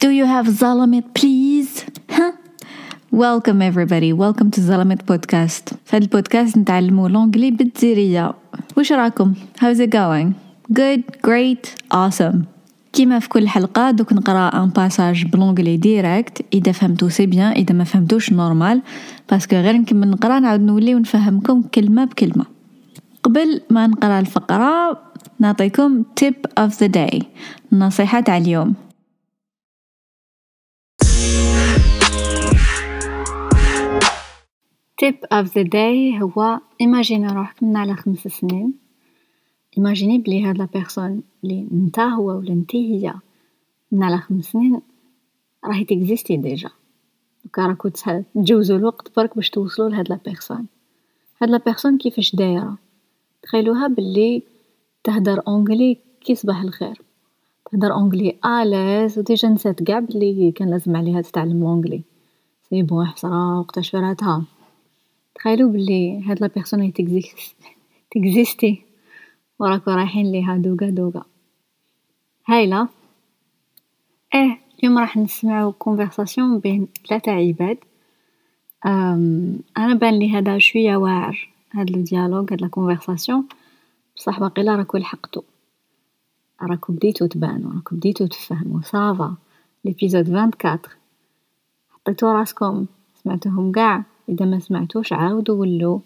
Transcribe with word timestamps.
Do 0.00 0.10
you 0.10 0.26
have 0.26 0.46
Zalamit 0.46 1.12
please? 1.12 1.84
Huh? 2.08 2.32
Welcome 3.10 3.60
everybody, 3.60 4.12
welcome 4.12 4.48
to 4.52 4.60
Zalamit 4.60 5.02
podcast. 5.04 5.74
في 5.84 5.96
هذا 5.96 6.04
البودكاست 6.04 6.58
نتعلموا 6.58 7.08
l'anglais 7.08 7.50
بالجزيرية. 7.50 8.34
وش 8.76 8.92
راكم؟ 8.92 9.34
How's 9.60 9.80
it 9.80 9.90
going? 9.90 10.34
Good, 10.72 11.02
great, 11.26 11.74
awesome. 11.94 12.36
كيما 12.92 13.18
في 13.18 13.28
كل 13.28 13.48
حلقة 13.48 13.90
دوك 13.90 14.12
نقرا 14.12 14.62
un 14.62 14.68
passage 14.68 15.26
ب 15.26 15.31
l'anglais 15.31 15.76
direct 15.76 16.44
اذا 16.54 16.72
فهمتو 16.72 17.08
c'est 17.08 17.26
bien 17.26 17.52
اذا 17.52 17.74
ما 17.74 17.84
فهمتوش 17.84 18.32
normal 18.32 18.82
parce 19.30 19.46
que 19.46 19.56
غير 19.56 19.76
نكمل 19.76 20.10
نقرا 20.10 20.38
نعاود 20.38 20.60
نولي 20.60 20.94
ونفهمكم 20.94 21.62
كلمة 21.62 22.04
بكلمة 22.04 22.44
قبل 23.22 23.60
ما 23.70 23.86
نقرا 23.86 24.20
الفقرة 24.20 25.00
نعطيكم 25.38 26.02
tip 26.20 26.64
of 26.64 26.70
the 26.72 26.88
day 26.88 27.24
النصيحة 27.72 28.20
تاع 28.20 28.36
اليوم 28.36 28.74
tip 35.02 35.24
of 35.30 35.46
the 35.54 35.64
day 35.64 36.22
هو 36.22 36.60
imagine 36.82 37.32
روحك 37.32 37.62
من 37.62 37.76
على 37.76 37.94
خمس 37.94 38.18
سنين 38.18 38.74
imagine 39.80 40.20
بلي 40.20 40.44
هاد 40.44 40.58
la 40.58 40.68
personne 40.74 41.22
لي 41.42 41.66
نتا 41.72 42.02
هو 42.02 42.38
ولا 42.38 42.54
نتي 42.54 42.78
هي 42.78 43.14
من 43.92 44.02
على 44.02 44.18
خمس 44.18 44.44
سنين 44.44 44.80
راهي 45.64 45.84
تكزيستي 45.84 46.36
déjà 46.36 46.70
دوكا 47.44 47.66
راكو 47.66 47.88
تجوزو 48.34 48.76
الوقت 48.76 49.16
برك 49.16 49.36
باش 49.36 49.50
توصلوا 49.50 49.88
لهاد 49.88 50.08
la 50.08 50.18
personne 50.24 50.66
هاد 51.42 51.50
la 51.50 51.58
personne 51.58 51.98
كيفاش 51.98 52.36
دايره 52.36 52.78
تخيلوها 53.42 53.86
باللي 53.86 54.42
تهدر 55.04 55.42
anglais 55.48 55.96
كي 56.20 56.34
صباح 56.34 56.60
الخير 56.60 57.02
تهدر 57.70 57.92
anglais 57.92 58.36
à 58.44 58.55
l'aise 58.55 59.18
و 59.18 59.24
déjà 59.24 59.48
نسات 59.48 59.88
قاع 59.88 59.98
بلي 59.98 60.52
كان 60.52 60.70
لازم 60.70 60.96
عليها 60.96 61.20
تتعلم 61.20 61.64
anglais 61.64 62.02
c'est 62.70 62.82
bon 62.82 63.06
حسرة 63.06 63.60
وقتاش 63.60 63.90
فراتها 63.90 64.44
تخيلوا 65.38 65.70
بلي 65.70 66.22
هاد 66.22 66.40
la 66.40 66.46
personne 66.46 66.92
تكزيستي 68.10 68.82
وراكو 69.58 69.90
رايحين 69.90 70.32
ليها 70.32 70.56
دوقا 70.56 70.90
دوقا 70.90 71.24
هايلة. 72.48 72.88
إيه 74.34 74.58
اليوم 74.78 74.98
راح 74.98 75.16
نسمعو 75.16 75.72
conversation 75.72 76.58
بين 76.58 76.88
ثلاثة 77.08 77.32
عباد. 77.32 77.78
أنا 79.76 79.94
بان 79.94 80.18
لي 80.18 80.30
هذا 80.30 80.58
شوية 80.58 80.96
واعر 80.96 81.48
هاد 81.72 81.90
le 81.90 82.02
dialogue 82.02 82.46
هاد 82.52 82.62
la 82.62 82.68
conversation 82.68 83.48
بصح 84.16 84.40
باقيلا 84.40 84.76
راكو 84.76 84.98
لحقتو. 84.98 85.42
راكو 86.62 86.92
بديتو 86.92 87.26
تبانو 87.26 87.70
راكو 87.70 87.96
بديتو 87.96 88.26
تفهمو. 88.26 88.82
ça 88.82 89.08
va 89.08 89.34
l'épisode 89.84 90.30
24 90.30 90.78
حطيتو 91.90 92.30
راسكم. 92.30 92.86
سمعتوهم 93.24 93.72
قاع. 93.72 94.04
إذا 94.28 94.46
ما 94.46 94.58
سمعتوش 94.58 95.12
عاودوا 95.12 95.54
ولو. 95.54 96.02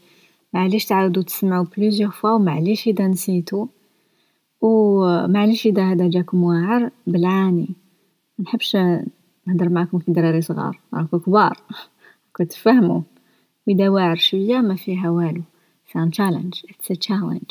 معليش 0.53 0.85
تعاودوا 0.85 1.23
تسمعوا 1.23 1.67
plusieurs 1.77 2.11
fois 2.11 2.31
ومعليش 2.31 2.87
إذا 2.87 3.09
نسيتو 3.09 3.67
ومعليش 4.61 5.67
إذا 5.67 5.93
هذا 5.93 6.11
جاكم 6.11 6.45
واعر 6.45 6.91
بالعاني 7.07 7.69
منحبش 8.39 8.77
نهدر 9.47 9.69
معاكم 9.69 9.99
كي 9.99 10.13
دراري 10.13 10.43
صغار 10.43 10.81
راكو 10.95 11.19
كبار. 11.19 11.57
راكو 12.27 12.45
تفهموا. 12.45 13.01
وإذا 13.67 13.89
واعر 13.89 14.17
شوية 14.17 14.59
ما 14.59 14.75
فيها 14.75 15.11
والو. 15.11 15.43
c'est 15.93 15.99
un 15.99 16.11
challenge 16.11 16.55
it's 16.71 16.89
challenge 16.89 17.51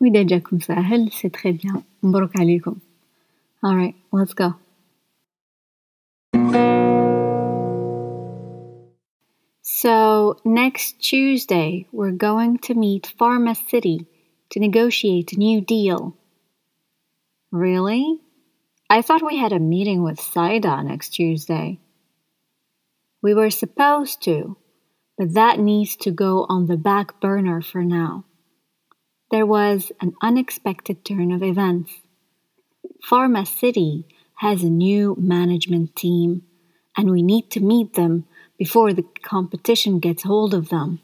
وإذا 0.00 0.22
جاكم 0.22 0.58
ساهل 0.58 1.12
c'est 1.12 1.28
très 1.28 1.52
bien 1.52 1.82
مبروك 2.02 2.40
عليكم. 2.40 2.76
Alright 3.62 3.94
let's 4.12 4.34
go. 4.34 4.54
Next 10.44 11.00
Tuesday, 11.00 11.86
we're 11.92 12.10
going 12.10 12.58
to 12.58 12.74
meet 12.74 13.14
Pharma 13.18 13.56
City 13.68 14.06
to 14.50 14.60
negotiate 14.60 15.32
a 15.32 15.38
new 15.38 15.60
deal. 15.60 16.16
Really? 17.50 18.18
I 18.88 19.02
thought 19.02 19.22
we 19.24 19.38
had 19.38 19.52
a 19.52 19.58
meeting 19.58 20.02
with 20.02 20.20
Saida 20.20 20.82
next 20.82 21.10
Tuesday. 21.10 21.80
We 23.22 23.34
were 23.34 23.50
supposed 23.50 24.22
to, 24.24 24.56
but 25.16 25.34
that 25.34 25.58
needs 25.58 25.96
to 25.96 26.10
go 26.10 26.46
on 26.48 26.66
the 26.66 26.76
back 26.76 27.20
burner 27.20 27.60
for 27.62 27.82
now. 27.82 28.24
There 29.30 29.46
was 29.46 29.92
an 30.00 30.14
unexpected 30.20 31.04
turn 31.04 31.30
of 31.30 31.42
events. 31.42 31.92
Pharma 33.08 33.46
City 33.46 34.06
has 34.38 34.62
a 34.62 34.70
new 34.70 35.16
management 35.18 35.94
team, 35.94 36.42
and 36.96 37.10
we 37.10 37.22
need 37.22 37.50
to 37.52 37.60
meet 37.60 37.94
them 37.94 38.24
before 38.60 38.92
the 38.92 39.06
competition 39.22 40.00
gets 40.00 40.22
hold 40.22 40.52
of 40.52 40.68
them. 40.68 41.00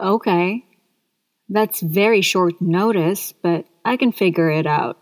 Okay. 0.00 0.64
That's 1.48 1.80
very 1.80 2.20
short 2.20 2.62
notice, 2.62 3.32
but 3.42 3.66
I 3.84 3.96
can 3.96 4.12
figure 4.12 4.48
it 4.48 4.64
out. 4.64 4.96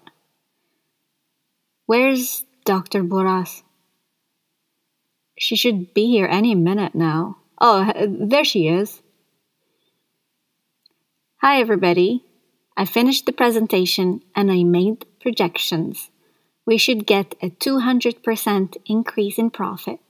Where's 1.85 2.47
Dr. 2.65 3.05
Boras? 3.05 3.63
She 5.39 5.55
should 5.55 5.93
be 5.93 6.07
here 6.07 6.29
any 6.31 6.55
minute 6.55 6.95
now. 6.95 7.37
Oh, 7.61 7.93
there 8.09 8.45
she 8.45 8.67
is. 8.67 9.03
Hi, 11.43 11.61
everybody. 11.61 12.25
I 12.75 12.87
finished 12.87 13.27
the 13.27 13.33
presentation 13.33 14.23
and 14.35 14.51
I 14.51 14.63
made 14.65 15.05
projections. 15.21 16.09
We 16.65 16.79
should 16.79 17.05
get 17.05 17.35
a 17.43 17.51
200% 17.51 18.77
increase 18.87 19.37
in 19.37 19.51
profit 19.51 20.01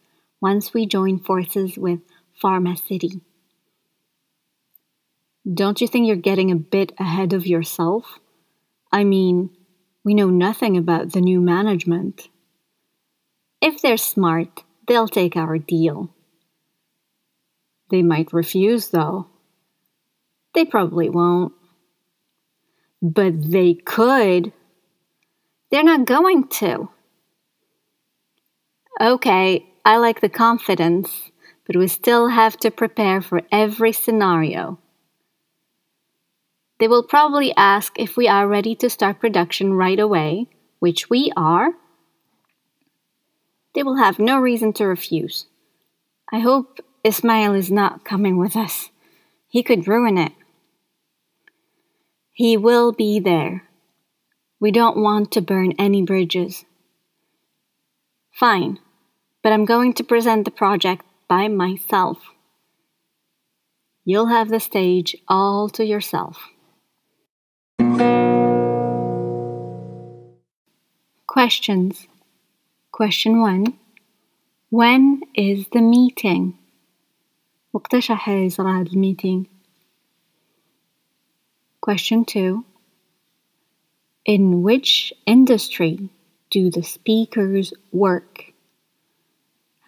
once 0.40 0.74
we 0.74 0.86
join 0.86 1.18
forces 1.18 1.76
with 1.76 2.00
Pharma 2.42 2.76
City. 2.76 3.20
Don't 5.52 5.80
you 5.80 5.86
think 5.86 6.06
you're 6.06 6.16
getting 6.16 6.50
a 6.50 6.56
bit 6.56 6.92
ahead 6.98 7.32
of 7.32 7.46
yourself? 7.46 8.18
I 8.92 9.04
mean, 9.04 9.50
we 10.04 10.14
know 10.14 10.30
nothing 10.30 10.76
about 10.76 11.12
the 11.12 11.20
new 11.20 11.40
management. 11.40 12.28
If 13.60 13.80
they're 13.80 13.96
smart, 13.96 14.64
they'll 14.86 15.08
take 15.08 15.36
our 15.36 15.58
deal. 15.58 16.14
They 17.90 18.02
might 18.02 18.32
refuse, 18.32 18.88
though. 18.88 19.28
They 20.54 20.64
probably 20.64 21.08
won't. 21.08 21.52
But 23.00 23.50
they 23.50 23.74
could. 23.74 24.52
They're 25.70 25.84
not 25.84 26.06
going 26.06 26.48
to. 26.48 26.88
Okay, 29.00 29.66
I 29.86 29.98
like 29.98 30.20
the 30.20 30.28
confidence, 30.28 31.30
but 31.64 31.76
we 31.76 31.86
still 31.86 32.26
have 32.26 32.56
to 32.56 32.72
prepare 32.72 33.22
for 33.22 33.42
every 33.52 33.92
scenario. 33.92 34.80
They 36.80 36.88
will 36.88 37.04
probably 37.04 37.54
ask 37.56 37.92
if 37.96 38.16
we 38.16 38.26
are 38.26 38.48
ready 38.48 38.74
to 38.74 38.90
start 38.90 39.20
production 39.20 39.74
right 39.74 40.00
away, 40.00 40.48
which 40.80 41.08
we 41.08 41.32
are. 41.36 41.74
They 43.76 43.84
will 43.84 43.98
have 43.98 44.18
no 44.18 44.40
reason 44.40 44.72
to 44.72 44.86
refuse. 44.86 45.46
I 46.32 46.40
hope 46.40 46.80
Ismail 47.04 47.54
is 47.54 47.70
not 47.70 48.04
coming 48.04 48.38
with 48.38 48.56
us. 48.56 48.90
He 49.46 49.62
could 49.62 49.86
ruin 49.86 50.18
it. 50.18 50.32
He 52.32 52.56
will 52.56 52.90
be 52.90 53.20
there. 53.20 53.68
We 54.58 54.72
don't 54.72 54.96
want 54.96 55.30
to 55.32 55.40
burn 55.40 55.74
any 55.78 56.02
bridges. 56.02 56.64
Fine 58.32 58.80
but 59.45 59.51
I'm 59.51 59.65
going 59.65 59.93
to 59.95 60.03
present 60.03 60.45
the 60.45 60.51
project 60.51 61.05
by 61.27 61.47
myself. 61.47 62.17
You'll 64.03 64.27
have 64.27 64.49
the 64.49 64.59
stage 64.59 65.15
all 65.27 65.69
to 65.69 65.85
yourself. 65.85 66.37
Questions. 71.27 72.07
Question 72.91 73.39
1. 73.41 73.73
When 74.69 75.21
is 75.35 75.67
the 75.71 75.81
meeting? 75.81 76.57
وقتاش 77.73 78.11
حيصير 78.11 78.67
هذا 78.67 78.89
الميتينغ؟ 78.93 79.45
Question 81.79 82.25
2. 82.25 82.63
In 84.25 84.61
which 84.61 85.13
industry 85.25 86.09
do 86.49 86.69
the 86.69 86.83
speakers 86.83 87.73
work? 87.91 88.53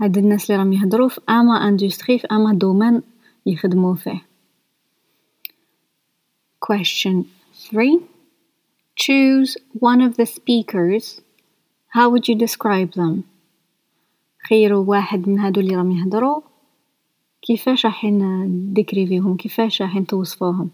هاد 0.01 0.19
الناس 0.19 0.51
اللي 0.51 0.63
راهم 0.63 0.73
يهضروا 0.73 1.09
في 1.09 1.21
أما 1.29 1.69
إندستري 1.69 2.19
في 2.19 2.27
أما 2.27 2.55
دومين 2.55 3.03
يخدموا 3.47 3.95
فيه. 3.95 4.23
Question 6.61 7.25
3 7.71 8.01
Choose 8.97 9.57
one 9.81 10.01
of 10.01 10.17
the 10.17 10.27
speakers. 10.27 11.21
How 11.89 12.11
would 12.11 12.29
you 12.29 12.35
describe 12.35 12.93
them? 12.93 13.25
خيروا 14.49 14.85
واحد 14.87 15.29
من 15.29 15.39
هادو 15.39 15.61
اللي 15.61 15.77
راهم 15.77 15.91
يهضروا 15.91 16.41
كيفاش 17.43 17.87
راحين 17.87 18.73
ديكريفيهم؟ 18.75 19.37
كيفاش 19.37 19.83
راحين 19.83 20.07
توصفوهم؟ 20.07 20.71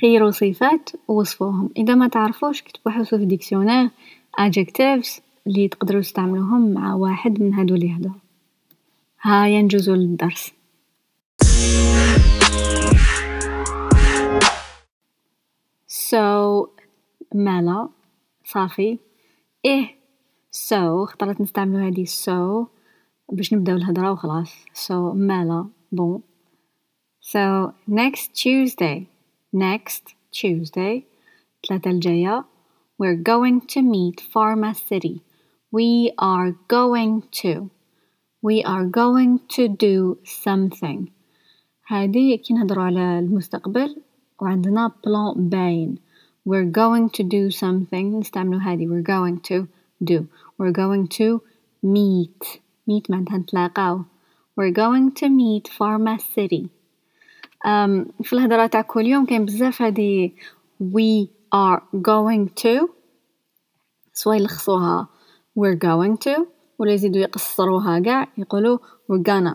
خيروا 0.00 0.30
صفات 0.30 0.90
ووصفوهم. 1.08 1.70
إذا 1.76 1.94
ما 1.94 2.08
تعرفوش 2.08 2.62
كتبوا 2.62 2.92
حوسوا 2.92 3.18
في 3.18 3.24
dictionnaire 3.24 3.88
adjectives 4.40 5.20
اللي 5.46 5.68
تقدروا 5.68 6.00
تستعملوهم 6.00 6.74
مع 6.74 6.94
واحد 6.94 7.42
من 7.42 7.54
هادو 7.54 7.74
اللي 7.74 7.96
هدا 7.96 8.12
ها 9.21 9.47
ينجزوا 9.47 9.95
للدرس 9.95 10.51
so 15.87 16.67
مالا 17.35 17.89
صافي 18.45 18.99
إيه 19.65 19.95
so 20.51 21.03
اخترت 21.03 21.41
نستعملو 21.41 21.85
هادي 21.85 22.05
so 22.05 22.67
باش 23.31 23.53
نبداو 23.53 23.75
الهضرة 23.75 24.11
وخلاص 24.11 24.53
so 24.87 24.91
مالا 25.13 25.65
بون 25.91 26.21
so 27.21 27.71
next 27.89 28.33
Tuesday 28.43 29.07
next 29.55 30.15
Tuesday 30.31 31.03
الثلاثة 31.63 31.91
الجاية 31.91 32.45
we're 32.97 33.21
going 33.33 33.61
to 33.61 33.81
meet 33.81 34.21
Pharma 34.33 34.75
City 34.75 35.21
we 35.71 36.11
are 36.17 36.51
going 36.69 37.23
to 37.41 37.69
we 38.41 38.63
are 38.63 38.85
going 38.85 39.39
to 39.55 39.67
do 39.67 40.17
something 40.23 41.11
هادي 41.87 42.37
كي 42.37 42.53
نهضرو 42.53 42.81
على 42.81 43.19
المستقبل 43.19 44.01
وعندنا 44.41 44.91
بلان 45.05 45.49
باين 45.49 45.97
we're 46.49 46.71
going 46.71 47.09
to 47.09 47.23
do 47.23 47.51
something 47.51 48.15
نستعملو 48.19 48.57
هادي 48.57 48.87
we're 48.87 49.07
going 49.07 49.39
to 49.49 49.67
do 50.03 50.27
we're 50.57 50.71
going 50.71 51.07
to 51.07 51.41
meet 51.83 52.59
meet 52.89 53.09
معناتها 53.09 53.37
نتلاقاو 53.37 54.01
we're 54.59 54.73
going 54.73 55.11
to 55.11 55.29
meet 55.29 55.69
Pharma 55.69 56.19
City 56.19 56.69
um, 57.65 58.23
في 58.23 58.33
الهضرة 58.33 58.65
تاع 58.67 58.81
كل 58.81 59.05
يوم 59.05 59.25
كاين 59.25 59.45
بزاف 59.45 59.81
هادي 59.81 60.35
we 60.81 61.27
are 61.55 61.81
going 61.95 62.49
to 62.63 62.89
سوا 64.13 64.35
يلخصوها 64.35 65.07
we're 65.59 65.75
going 65.75 66.17
to 66.17 66.47
ولا 66.80 66.92
يزيدو 66.92 67.18
يقصروها 67.18 68.02
قاع 68.04 68.28
يقولوا 68.38 68.78
we're 68.78 69.22
gonna 69.22 69.54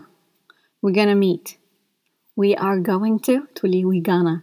we're 0.82 0.94
gonna 0.94 1.14
meet 1.14 1.56
we 2.40 2.54
are 2.54 2.78
going 2.80 3.18
to 3.18 3.46
تولي 3.54 3.84
we 3.84 4.00
gonna 4.00 4.42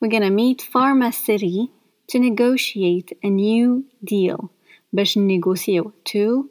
we're 0.00 0.10
gonna 0.10 0.30
meet 0.30 0.62
Pharma 0.62 1.12
City 1.12 1.70
to 2.08 2.18
negotiate 2.18 3.12
a 3.24 3.28
new 3.28 3.84
deal 4.04 4.48
باش 4.92 5.18
نيغوسيو 5.18 5.92
to 6.08 6.44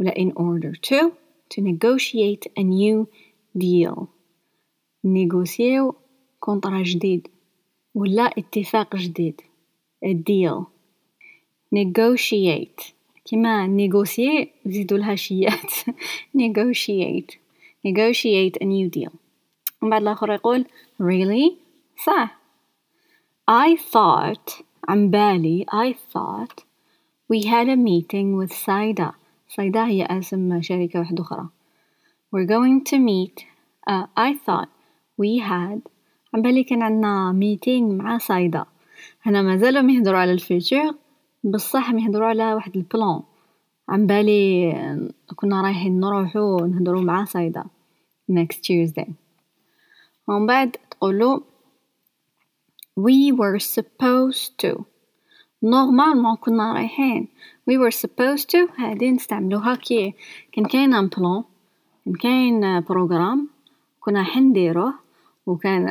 ولا 0.00 0.14
in 0.14 0.32
order 0.36 0.72
to 0.74 1.12
to 1.54 1.60
negotiate 1.62 2.46
a 2.58 2.62
new 2.62 3.06
deal 3.58 4.06
نيغوسيو 5.04 5.94
كونطرا 6.40 6.82
جديد 6.82 7.28
ولا 7.94 8.22
اتفاق 8.22 8.96
جديد 8.96 9.40
a 10.04 10.14
deal 10.14 10.66
negotiate 11.74 13.01
كيما 13.24 13.66
نيغوسيي 13.66 14.50
زيدوا 14.66 14.98
لها 14.98 15.14
شيات 15.14 15.72
negotiate 16.38 17.36
negotiate 17.86 18.56
a 18.62 18.64
new 18.64 18.88
deal 18.96 19.12
ومن 19.82 19.90
بعد 19.90 20.02
الآخر 20.02 20.32
يقول 20.32 20.64
really 21.02 21.52
صح 22.06 22.38
I 23.50 23.76
thought 23.76 24.62
عن 24.88 25.10
بالي 25.10 25.66
I 25.70 25.92
thought 25.92 26.64
we 27.32 27.46
had 27.46 27.68
a 27.68 27.76
meeting 27.76 28.36
with 28.36 28.52
Saida 28.52 29.12
Saida 29.48 29.76
هي 29.76 30.06
اسم 30.10 30.62
شركة 30.62 30.98
واحدة 30.98 31.22
أخرى 31.22 31.48
we're 32.34 32.46
going 32.46 32.84
to 32.84 32.98
meet 32.98 33.44
uh, 33.90 34.06
I 34.16 34.34
thought 34.34 34.68
we 35.22 35.38
had 35.38 35.80
عن 36.34 36.42
بالي 36.42 36.64
كان 36.64 36.82
عندنا 36.82 37.38
meeting 37.40 37.82
مع 37.82 38.18
سايدا 38.18 38.64
هنا 39.22 39.42
مازالهم 39.42 39.90
يهدروا 39.90 40.18
على 40.18 40.32
الفيتور 40.32 40.94
بصح 41.44 41.90
يهدروا 41.90 42.26
على 42.26 42.54
واحد 42.54 42.76
ال 42.76 42.84
plan. 42.84 43.22
عن 43.88 44.06
بالي 44.06 45.10
كنا 45.36 45.62
رايحين 45.62 46.00
نروحو 46.00 46.66
نهدرو 46.66 47.00
مع 47.00 47.24
سايدا 47.24 47.64
next 48.32 48.56
Tuesday. 48.56 49.10
ومن 50.28 50.46
بعد 50.46 50.76
تقولوا 50.90 51.40
we 53.00 53.32
were 53.32 53.58
supposed 53.58 54.66
to. 54.66 54.82
normalement 55.62 56.36
كنا 56.36 56.72
رايحين. 56.72 57.28
We 57.70 57.74
were 57.74 57.96
supposed 58.06 58.46
to. 58.46 58.80
هادي 58.80 59.10
نستعملوها 59.10 59.74
كي 59.74 60.14
كان 60.52 60.64
كاين 60.64 60.94
un 60.94 61.08
plan 61.08 61.44
كان 62.04 62.14
كاين 62.14 62.80
programme 62.80 63.48
كنا 64.00 64.22
حنديروه 64.22 64.94
وكان 65.46 65.86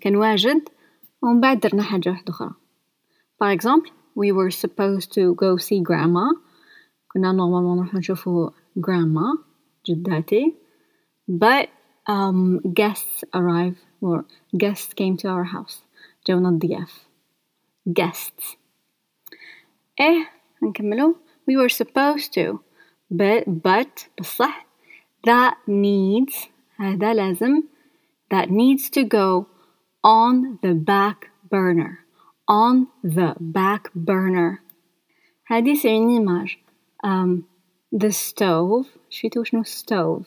كان 0.00 0.16
واجد. 0.16 0.68
ومن 1.22 1.40
بعد 1.40 1.60
درنا 1.60 1.82
حاجة 1.82 2.10
واحدة 2.10 2.30
أخرى. 2.32 2.50
Par 3.40 3.58
exemple 3.58 3.90
we 4.17 4.31
were 4.31 4.51
supposed 4.51 5.13
to 5.13 5.35
go 5.35 5.57
see 5.57 5.79
grandma 5.81 6.27
كنا 7.13 7.31
نورمالمون 7.31 7.77
نروح 7.77 7.95
نشوفو 7.95 8.49
grandma 8.79 9.39
جداتي 9.85 10.55
but 11.29 11.67
um, 12.09 12.59
guests 12.73 13.23
arrived 13.33 13.81
or 14.01 14.25
guests 14.57 14.93
came 14.93 15.17
to 15.17 15.27
our 15.27 15.43
house 15.43 15.83
جونا 16.27 16.49
الضياف 16.49 17.07
guests 17.99 18.57
إيه 19.99 20.29
نكملو 20.63 21.15
we 21.49 21.53
were 21.57 21.69
supposed 21.69 22.33
to 22.33 22.59
but 23.13 23.43
but 23.47 24.07
بصح 24.21 24.67
that 25.27 25.55
needs 25.67 26.47
هذا 26.77 27.13
لازم 27.13 27.63
that 28.33 28.49
needs 28.49 28.89
to 28.89 29.03
go 29.03 29.47
on 30.03 30.59
the 30.63 30.73
back 30.73 31.29
burner 31.51 31.99
On 32.48 32.86
the 33.04 33.34
back 33.40 33.90
burner. 33.94 34.60
c'est 35.48 35.94
une 35.94 36.10
image 36.10 36.58
um, 37.04 37.44
the 37.92 38.10
stove 38.10 38.86
شفيتو 39.10 39.44
شنو 39.44 39.62
stove 39.64 40.24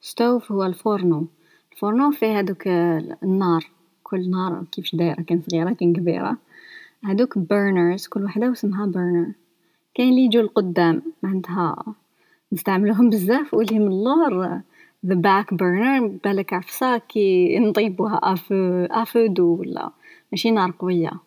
stove 0.00 0.52
هو 0.52 0.64
الفرن 0.64 1.26
الفرن 1.72 2.10
فيه 2.10 2.38
هذوك 2.38 2.66
النار 2.66 3.66
كل 4.02 4.30
نار 4.30 4.64
كيفش 4.72 4.94
دايرة 4.94 5.22
كان 5.22 5.42
صغيرة 5.50 5.72
كان 5.72 5.92
كبيرة. 5.92 6.36
هادوك 7.04 7.38
burners 7.38 8.08
كل 8.08 8.24
وحدة 8.24 8.48
واسمها 8.48 8.92
burner. 8.92 9.34
كاين 9.94 10.08
اللي 10.08 10.24
يجو 10.24 10.40
القدام 10.40 11.02
معناتها 11.22 11.94
نستعملوهم 12.52 13.10
بزاف 13.10 13.54
واللي 13.54 13.78
من 13.78 13.86
اللور 13.86 14.60
the 15.06 15.16
back 15.16 15.54
burner 15.54 16.02
بالك 16.24 16.52
عفسة 16.52 16.98
كي 16.98 17.58
نطيبوها 17.58 18.20
à 18.22 18.38
feu 18.38 18.84
à 18.90 18.99
feu 18.99 19.26
doux 19.26 19.56
ولا 19.60 19.90
ماشي 20.32 20.50
نار 20.50 20.74
قوية. 20.78 21.25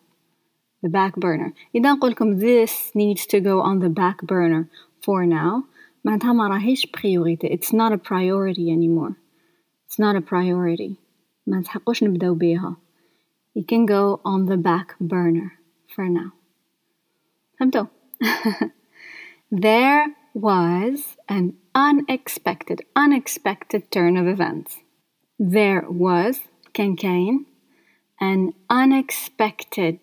the 0.83 0.89
back 0.89 1.15
burner 1.15 1.53
إذا 1.75 1.91
نقولكم 1.91 2.39
this 2.39 2.91
needs 2.95 3.25
to 3.25 3.39
go 3.39 3.61
on 3.61 3.79
the 3.79 3.89
back 3.89 4.21
burner 4.23 4.67
for 5.01 5.25
now 5.25 5.63
معناتها 6.05 6.33
ما 6.33 6.47
راهيش 6.47 6.87
priority 6.87 7.47
it's 7.47 7.73
not 7.73 7.91
a 7.91 7.97
priority 7.97 8.71
anymore 8.71 9.15
it's 9.87 9.99
not 9.99 10.15
a 10.15 10.21
priority 10.21 10.95
ما 11.47 11.59
نسحقوش 11.59 12.03
نبداو 12.03 12.35
بيها 12.35 12.77
it 13.59 13.67
can 13.67 13.85
go 13.85 14.19
on 14.25 14.45
the 14.45 14.57
back 14.57 14.95
burner 14.99 15.51
for 15.95 16.09
now 16.09 16.31
فهمتوا 17.59 17.85
there 19.51 20.05
was 20.33 21.17
an 21.29 21.53
unexpected 21.75 22.79
unexpected 22.95 23.91
turn 23.91 24.17
of 24.17 24.27
events 24.27 24.77
there 25.39 25.83
was 25.89 26.35
كان 26.73 26.95
كاين 26.95 27.45
an 28.21 28.53
unexpected 28.69 29.97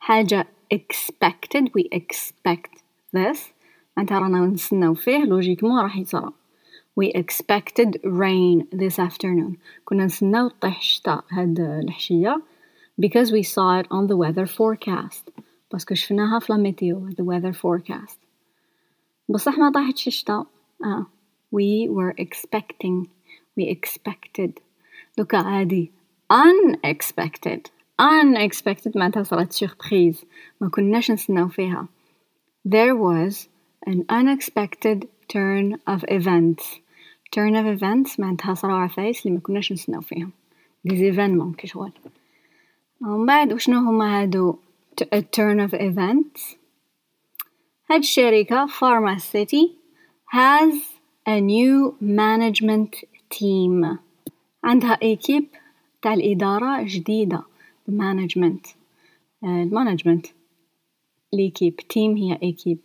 حاجة 0.00 0.46
expected 0.74 1.64
we 1.78 1.98
expect 1.98 2.80
this 3.16 3.38
معناتها 3.96 4.18
رانا 4.18 4.46
نستناو 4.46 4.94
فيه 4.94 5.24
لوجيكمون 5.24 5.80
راح 5.82 5.96
يصرى 5.96 6.30
we 7.00 7.12
expected 7.12 7.98
rain 8.04 8.66
this 8.74 8.98
afternoon 8.98 9.56
كنا 9.84 10.04
نستناو 10.04 10.48
طيح 10.48 10.78
الشتاء 10.78 11.24
هاد 11.30 11.60
الحشية 11.60 12.42
because 13.00 13.30
we 13.30 13.42
saw 13.42 13.80
it 13.80 13.86
on 13.90 14.06
the 14.06 14.16
weather 14.16 14.46
forecast 14.46 15.30
باسكو 15.72 15.94
شفناها 15.94 16.38
في 16.38 16.50
الميتيو 16.50 17.10
the 17.10 17.24
weather 17.24 17.54
forecast 17.54 18.18
بصح 19.28 19.58
ما 19.58 19.70
طاحتش 19.70 20.06
الشتاء 20.06 20.46
آه. 20.84 21.06
we 21.56 21.88
were 21.88 22.14
expecting 22.24 23.06
we 23.60 23.76
expected 23.76 24.50
دوكا 25.18 25.38
عادي 25.38 25.90
unexpected 26.32 27.60
unexpected 28.00 28.96
معناتها 28.96 29.22
صارت 29.22 29.52
سيربريز 29.52 30.24
ما 30.60 30.68
كناش 30.68 31.10
نستناو 31.10 31.48
فيها 31.48 31.86
there 32.68 32.94
was 32.94 33.34
an 33.90 33.98
unexpected 34.10 35.06
turn 35.32 35.76
of 35.86 36.04
events 36.08 36.64
turn 37.36 37.54
of 37.54 37.66
events 37.78 38.20
معناتها 38.20 38.54
صراو 38.54 38.76
عفايس 38.76 39.26
اللي 39.26 39.34
ما 39.36 39.40
كناش 39.40 39.72
نستناو 39.72 40.00
فيهم 40.00 40.30
دي 40.84 40.96
زيفينمون 40.96 41.52
كشغل 41.52 41.92
ومن 43.00 43.26
بعد 43.26 43.52
وشنو 43.52 43.78
هما 43.78 44.22
هادو 44.22 44.56
a 45.02 45.18
turn 45.18 45.68
of 45.68 45.74
events 45.74 46.56
هاد 47.90 47.98
الشركة 48.00 48.66
Pharmacity 48.66 49.64
has 50.32 50.74
a 51.28 51.40
new 51.40 51.94
management 52.00 53.04
team 53.30 53.98
عندها 54.64 54.98
ايكيب 55.02 55.46
تاع 56.02 56.14
الإدارة 56.14 56.82
جديدة 56.82 57.42
management 57.90 58.74
المانجمنت 59.44 60.26
ليكيب 61.32 61.76
تيم 61.76 62.16
هي 62.16 62.38
ايكيب 62.42 62.78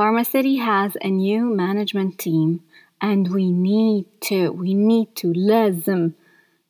Pharmacity 0.00 0.56
has 0.58 0.96
a 0.96 1.08
new 1.08 1.42
management 1.54 2.18
team 2.18 2.60
and 3.00 3.22
we 3.36 3.46
need 3.52 4.06
to 4.28 4.50
we 4.50 4.74
need 4.74 5.08
to 5.20 5.26
لازم 5.34 6.10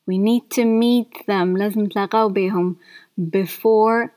we 0.07 0.19
need 0.19 0.51
to 0.51 0.65
meet 0.65 1.27
them 1.27 1.59
لازم 1.59 1.81
نتلاقاو 1.81 2.29
بيهم 2.29 2.77
before 3.21 4.11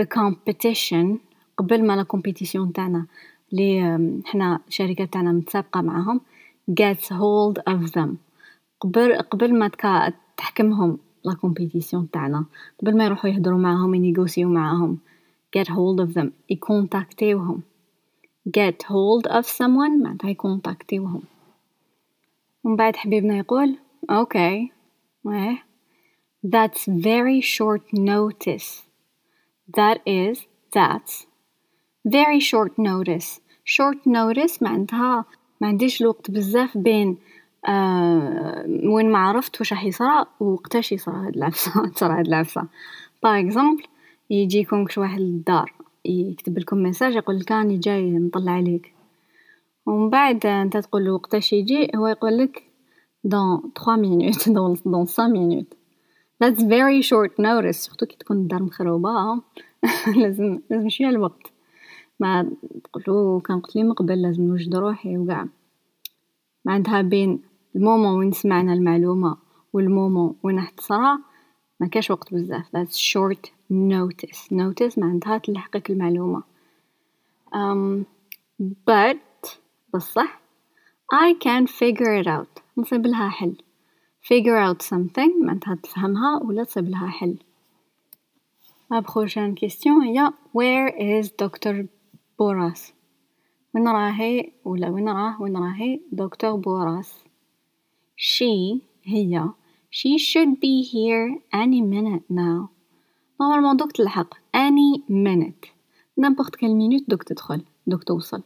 the 0.00 0.04
competition 0.04 1.18
قبل 1.56 1.86
ما 1.86 1.96
لا 1.96 2.06
competition 2.16 2.72
تاعنا 2.74 3.06
اللي 3.52 3.98
حنا 4.24 4.60
الشركة 4.68 5.04
تاعنا 5.04 5.32
متسابقة 5.32 5.80
معاهم 5.80 6.20
gets 6.70 7.08
hold 7.08 7.74
of 7.74 7.90
them 7.90 8.08
قبل 8.80 9.18
قبل 9.18 9.58
ما 9.58 9.70
تحكمهم 10.36 10.98
لا 11.24 11.32
competition 11.32 12.10
تاعنا 12.12 12.44
قبل 12.80 12.96
ما 12.96 13.04
يروحوا 13.04 13.30
يهدروا 13.30 13.58
معاهم 13.58 13.94
ينيغوسيو 13.94 14.48
معاهم 14.48 14.98
get 15.58 15.68
hold 15.68 16.06
of 16.06 16.18
them 16.18 16.26
يكونتاكتيوهم 16.50 17.62
get 18.58 18.82
hold 18.82 19.30
of 19.32 19.46
someone 19.46 20.02
معناتها 20.02 20.30
يكونتاكتيوهم 20.30 21.22
ومن 22.64 22.76
بعد 22.76 22.96
حبيبنا 22.96 23.36
يقول 23.36 23.78
okay 24.12 24.70
إيه 25.26 25.66
that's 26.46 26.86
very 26.88 27.40
short 27.40 27.82
notice 27.92 28.82
that 29.76 29.98
is 30.06 30.38
that's 30.76 31.26
very 32.08 32.40
short 32.40 32.72
notice 32.78 33.40
short 33.64 33.98
notice 34.06 34.62
معناتها 34.62 35.24
ما 35.60 35.68
عنديش 35.68 36.00
الوقت 36.00 36.30
بزاف 36.30 36.78
بين 36.78 37.18
آه 37.67 38.65
وين 38.83 39.11
ما 39.11 39.19
عرفت 39.19 39.59
واش 39.59 39.73
راح 39.73 39.83
يصرى 39.83 40.25
وقتاش 40.39 40.91
يصرى 40.91 41.15
هاد 41.15 41.35
العفسة 41.35 41.87
تصرى 41.87 42.13
هاد 42.19 42.27
العفسة 42.27 42.67
par 43.23 43.39
exemple 43.39 43.83
يجيكم 44.29 44.85
كش 44.85 44.97
واحد 44.97 45.19
للدار 45.19 45.73
يكتب 46.05 46.59
لكم 46.59 46.77
message 46.77 47.15
يقول 47.15 47.39
لك 47.39 47.51
راني 47.51 47.77
جاي 47.77 48.11
نطلع 48.11 48.51
عليك. 48.51 48.93
ومن 49.85 50.09
بعد 50.09 50.45
انت 50.45 50.77
تقول 50.77 51.05
له 51.05 51.13
وقتاش 51.13 51.53
يجي 51.53 51.91
هو 51.95 52.07
يقول 52.07 52.37
لك 52.37 52.63
dans 53.27 53.61
3 53.75 53.97
minutes 53.97 54.49
dans 54.55 54.81
dans 54.85 55.05
5 55.05 55.27
minutes. 55.27 55.75
That's 56.39 56.63
very 56.63 57.01
short 57.01 57.39
notice 57.39 57.71
surtout 57.71 58.05
كي 58.05 58.17
تكون 58.17 58.37
الدار 58.37 58.63
مخروبة 58.63 59.11
لازم 60.21 60.59
لازم 60.69 60.89
شوية 60.89 61.09
الوقت. 61.09 61.51
ما 62.19 62.51
تقولو 62.83 63.39
كان 63.39 63.59
قلت 63.59 63.75
لي 63.75 63.83
من 63.83 63.93
قبل 63.93 64.21
لازم 64.21 64.43
نوجد 64.43 64.75
روحي 64.75 65.17
وقع 65.17 65.45
معناتها 66.65 67.01
بين 67.01 67.41
ال 67.75 67.81
moment 67.81 68.19
وين 68.19 68.31
سمعنا 68.31 68.73
المعلومة 68.73 69.37
والمومون 69.73 70.35
وين 70.43 70.59
راح 70.59 70.69
تصرى 70.69 71.17
ما 71.79 71.87
كاش 71.87 72.11
وقت 72.11 72.33
بزاف. 72.33 72.65
That's 72.65 72.97
short 72.97 73.49
notice. 73.71 74.47
Notice 74.51 74.97
معناتها 74.97 75.37
تلحقك 75.37 75.89
المعلومة. 75.89 76.43
Um, 77.53 78.05
but 78.85 79.57
بصح 79.93 80.41
I 81.13 81.33
can 81.33 81.67
figure 81.67 82.23
it 82.23 82.27
out. 82.27 82.61
نصيب 82.77 83.07
لها 83.07 83.29
حل. 83.29 83.57
Figure 84.21 84.59
out 84.69 84.81
something 84.81 85.43
معناتها 85.43 85.75
تفهمها 85.75 86.43
ولا 86.43 86.63
تصيب 86.63 86.89
لها 86.89 87.07
حل. 87.07 87.37
La 88.93 89.01
prochaine 89.01 89.55
question 89.55 90.03
هي 90.03 90.33
Where 90.53 90.89
is 90.89 91.29
Dr. 91.29 91.85
بوراس 92.39 92.93
وين 93.75 93.87
راهي 93.87 94.51
ولا 94.65 94.89
وين 94.89 95.09
راه 95.09 95.41
وين 95.41 95.57
راهي 95.57 96.01
دكتور 96.11 96.55
بوراس 96.55 97.23
she 98.20 98.82
هي 99.04 99.50
she 99.90 100.18
should 100.18 100.60
be 100.60 100.82
here 100.82 101.38
any 101.52 101.80
minute 101.80 102.24
now 102.30 102.70
نورمالمون 103.40 103.76
دوك 103.76 103.92
تلحق 103.92 104.34
any 104.54 105.02
minute 105.08 105.70
n'importe 106.20 106.56
quelle 106.56 106.74
minute 106.74 107.04
دوك 107.08 107.22
تدخل 107.22 107.64
دوك 107.86 108.04
توصل 108.04 108.42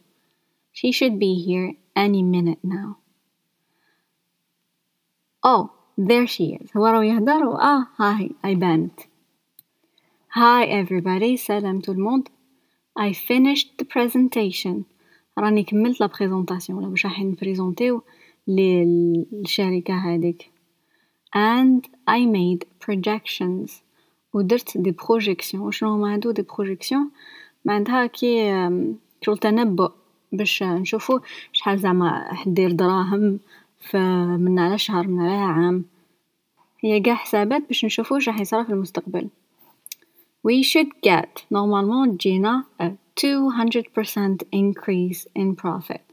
she 0.73 0.91
should 0.91 1.19
be 1.19 1.45
here 1.45 1.75
any 1.95 2.23
minute 2.23 2.59
now 2.63 2.97
oh 5.45 5.69
there 5.97 6.27
she 6.27 6.57
is 6.61 6.77
هو 6.77 6.85
راه 6.85 7.05
يهدر 7.05 7.61
اه 7.61 7.87
هاي 7.97 8.31
هاي 8.45 8.55
بانت 8.55 8.99
Hi 10.33 10.65
everybody 10.65 11.35
سلام 11.35 11.81
tout 11.81 11.93
le 11.93 12.03
monde 12.03 12.29
I 12.99 13.13
finished 13.13 13.69
the 13.81 13.85
presentation 13.85 14.83
راني 15.37 15.63
كملت 15.63 16.01
لا 16.01 16.07
بريزونطاسيون 16.07 16.79
ولا 16.79 16.87
واش 16.87 17.05
راح 17.05 17.19
نبريزونتيو 17.19 18.03
للشركة 18.48 19.94
هذيك. 19.94 20.50
And 21.34 21.88
I 22.08 22.20
made 22.26 22.64
projections. 22.86 23.70
ودرت 24.32 24.78
des 24.78 24.90
projections 24.90 25.62
وشنو 25.62 25.94
هما 25.94 26.14
هادو 26.14 26.30
des 26.30 26.42
projections 26.42 27.10
معناتها 27.64 28.06
كي 28.06 28.52
شغل 29.22 29.38
تنبؤ 29.38 29.90
باش 30.32 30.62
نشوفو 30.62 31.20
شحال 31.52 31.78
زعما 31.78 32.34
حدير 32.34 32.72
دراهم 32.72 33.38
من 34.38 34.58
على 34.58 34.78
شهر 34.78 35.06
من 35.06 35.20
على 35.20 35.52
عام. 35.52 35.84
هي 36.80 37.00
قاع 37.00 37.14
حسابات 37.14 37.62
باش 37.68 37.84
نشوفو 37.84 38.14
واش 38.14 38.28
راح 38.28 38.40
يصرا 38.40 38.62
في 38.62 38.70
المستقبل. 38.70 39.28
We 40.48 40.62
should 40.62 40.90
get 41.06 41.42
normalement 41.54 42.16
تجينا 42.18 42.64
a 42.82 42.86
200% 43.20 44.42
increase 44.52 45.26
in 45.38 45.56
profit. 45.56 46.05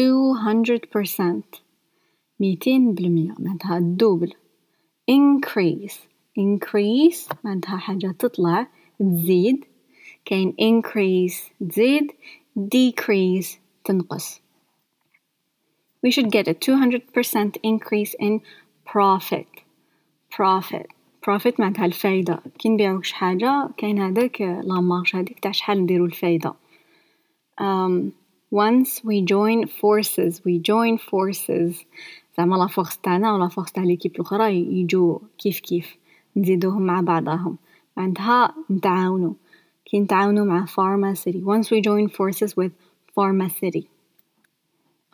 200% 0.00 1.60
ميتين 2.40 2.94
بالمية 2.94 3.34
معناتها 3.38 3.78
الدوبل 3.78 4.34
increase 5.10 5.94
increase 6.38 7.34
معناتها 7.44 7.76
حاجة 7.76 8.14
تطلع 8.18 8.66
تزيد. 9.00 9.64
كاين 10.24 10.54
increase 10.60 11.66
تزيد 11.68 12.12
decrease 12.58 13.58
تنقص. 13.84 14.40
We 16.02 16.10
should 16.10 16.30
get 16.30 16.48
a 16.48 16.54
200% 16.54 17.58
increase 17.62 18.14
in 18.14 18.40
profit. 18.84 19.46
profit. 20.30 20.86
profit 21.22 21.60
معناتها 21.60 21.86
الفايدة. 21.86 22.42
كي 22.58 22.68
نبيعو 22.68 23.02
حاجة 23.02 23.70
كاين 23.76 23.98
هذاك 23.98 24.40
la 24.40 24.80
marge 24.80 25.16
هذيك 25.16 25.38
تاع 25.38 25.52
شحال 25.52 25.82
نديرو 25.82 26.04
الفايدة. 26.04 26.54
Um, 27.60 28.12
once 28.51 29.03
we 29.03 29.21
join 29.21 29.67
forces 29.67 30.41
we 30.45 30.59
join 30.59 30.97
forces 30.97 31.85
زعما 32.37 32.55
لا 32.55 32.67
فورس 32.67 32.97
تاعنا 32.97 33.33
ولا 33.33 33.47
فورس 33.47 33.71
تاع 33.71 33.83
ليكيب 33.83 34.15
الاخرى 34.15 34.55
يجو 34.55 35.21
كيف 35.37 35.59
كيف 35.59 35.95
نزيدوهم 36.37 36.81
مع 36.81 37.01
بعضهم 37.01 37.57
معناتها 37.97 38.53
نتعاونو 38.71 39.35
كي 39.85 39.99
نتعاونو 39.99 40.45
مع 40.45 40.65
pharmacity 40.65 41.41
once 41.43 41.65
we 41.65 41.81
join 41.81 42.09
forces 42.09 42.51
with 42.57 42.71
pharmacity 43.15 43.83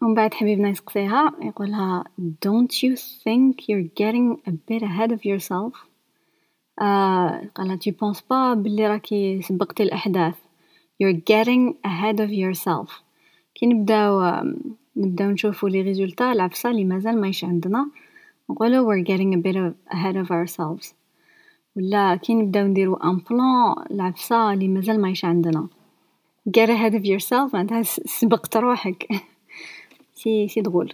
ومن 0.02 0.13
بعد 0.13 0.34
حبيبنا 0.34 0.70
يسقسيها 0.70 1.34
يقولها 1.42 2.04
don't 2.46 2.84
you 2.84 2.96
think 2.96 3.68
you're 3.70 3.90
getting 4.02 4.38
a 4.48 4.52
bit 4.52 4.84
ahead 4.84 5.12
of 5.12 5.25
yourself 5.25 5.88
آه 6.82 7.50
قالها 7.56 7.75
tu 7.75 7.92
penses 7.92 8.22
pas 8.22 8.54
بلي 8.58 8.88
راكي 8.88 9.42
سبقتي 9.42 9.84
الأحداث 9.84 10.36
you're 11.04 11.20
getting 11.32 11.74
ahead 11.88 12.20
of 12.20 12.32
yourself 12.32 13.04
كي 13.59 13.67
نبداو 13.67 14.43
نبداو 14.97 15.31
نشوفو 15.31 15.67
les 15.67 15.83
résultats 15.83 16.33
العفسة 16.33 16.73
لي 16.73 16.85
مازال 16.85 17.21
مايش 17.21 17.45
عندنا 17.45 17.91
نقولو 18.50 18.91
we're 18.91 19.05
getting 19.05 19.35
a 19.35 19.43
bit 19.43 19.57
of 19.57 19.95
ahead 19.97 20.17
of 20.17 20.31
ourselves. 20.31 20.95
ولا 21.77 22.17
كي 22.17 22.35
نبداو 22.35 22.67
نديرو 22.67 22.95
un 22.95 23.17
plan 23.31 23.75
العفسة 23.91 24.55
لي 24.55 24.69
مازال 24.69 25.00
مايش 25.00 25.25
عندنا. 25.25 25.69
Get 26.49 26.69
ahead 26.69 26.95
of 26.95 27.05
yourself 27.05 27.55
معناتها 27.55 27.83
سبقت 27.83 28.57
روحك. 28.57 29.09
c'est 30.15 30.49
c'est 30.49 30.61
drôle. 30.61 30.93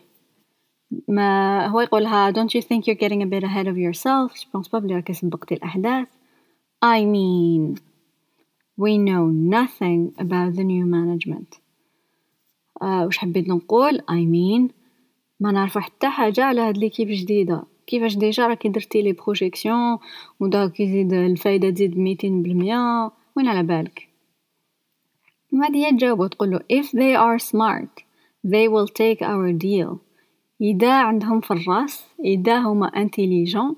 ما 1.09 1.67
هو 1.67 1.81
يقولها 1.81 2.33
don't 2.33 2.51
you 2.55 2.63
think 2.63 2.87
you're 2.87 3.09
getting 3.09 3.23
a 3.23 3.27
bit 3.27 3.45
ahead 3.45 3.67
of 3.67 3.77
yourself 3.79 4.41
tu 4.41 4.47
penses 4.53 4.69
pas 4.69 4.77
بلي 4.77 4.95
راكي 4.95 5.13
سبقتي 5.13 5.55
الأحداث. 5.55 6.09
I 6.85 7.05
mean 7.05 7.81
we 8.77 8.99
know 8.99 9.27
nothing 9.57 10.15
about 10.19 10.57
the 10.57 10.65
new 10.65 10.87
management. 10.87 11.64
آه 12.83 13.07
وش 13.07 13.19
حبيت 13.19 13.49
نقول؟ 13.49 13.99
I 14.01 14.25
mean 14.35 14.73
ما 15.41 15.53
نعرفو 15.53 15.81
حتى 15.81 16.09
حاجة 16.09 16.45
على 16.45 16.61
هاد 16.61 16.79
l'équipe 16.79 17.09
جديدة. 17.11 17.65
كيفاش 17.87 18.17
déjà 18.17 18.47
راكي 18.47 18.69
درتي 18.69 19.03
les 19.03 19.13
projections 19.13 19.99
وداك 20.41 20.81
يزيد 20.81 21.13
الفايدة 21.13 21.71
تزيد 21.71 21.99
ميتين 21.99 22.43
بالمية 22.43 23.11
وين 23.37 23.49
على 23.49 23.63
بالك؟ 23.63 24.09
وهادي 25.53 25.87
هي 25.87 25.91
تجاوبو 25.91 26.27
تقولو 26.27 26.59
if 26.59 26.87
they 26.87 27.17
are 27.17 27.39
smart 27.45 28.05
they 28.47 28.69
will 28.69 28.89
take 28.89 29.23
our 29.23 29.53
deal. 29.53 29.97
إذا 30.61 31.03
عندهم 31.03 31.41
في 31.41 31.51
الراس 31.51 32.05
إذا 32.25 32.59
هما 32.59 32.87
intelligents 32.87 33.77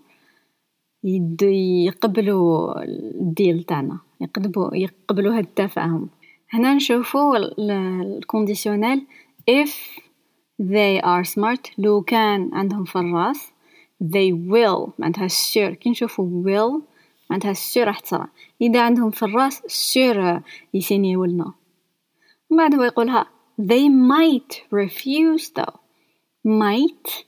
يقبلوا 1.84 2.82
ال 2.84 3.00
deal 3.00 3.62
تاعنا 3.62 3.98
يقبلوا 4.20 4.76
يقبلوا 4.76 5.38
هاد 5.38 5.44
التفاهم. 5.44 6.08
هنا 6.50 6.74
نشوفوا 6.74 7.36
ال 7.36 7.49
conditionnel 7.49 9.06
if 9.50 10.00
they 10.62 11.02
are 11.02 11.24
smart 11.24 11.70
لو 11.78 12.02
كان 12.02 12.50
عندهم 12.52 12.84
في 12.84 12.96
الراس 12.98 13.52
they 14.04 14.32
will 14.32 14.90
معناتها 14.98 15.28
sure. 15.28 15.74
كي 15.74 15.90
نشوفوا 15.90 16.44
will 16.44 16.82
معناتها 17.30 17.54
sure 17.54 17.86
راح 17.86 18.00
تصرى. 18.00 18.26
إذا 18.62 18.82
عندهم 18.82 19.10
في 19.10 19.22
الراس 19.22 19.60
sure 19.94 20.40
يسينيو 20.74 21.24
لنا 21.24 21.52
بعد 22.50 22.74
هو 22.74 22.82
يقولها 22.82 23.26
they 23.60 23.88
might 23.88 24.54
refuse 24.70 25.50
though. 25.58 25.74
Might 26.46 27.24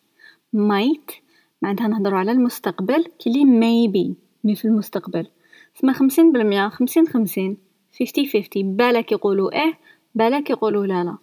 might 0.57 1.21
معناتها 1.63 1.89
نهضروا 1.89 2.19
على 2.19 2.33
المستقبل. 2.33 3.05
كلي 3.25 3.45
maybe 3.45 4.15
مي 4.45 4.55
في 4.55 4.65
المستقبل. 4.65 5.27
تسمى 5.75 5.95
خمسين 5.95 6.33
بالمية 6.33 6.69
خمسين 6.69 7.09
خمسين. 7.09 7.68
Fifty 8.03 8.27
fifty 8.27 8.63
بالك 8.65 9.13
يقولوا 9.13 9.53
إيه 9.53 9.79
بالك 10.15 10.51
يقولوا 10.51 10.87
لا 10.87 11.05
لا 11.05 11.17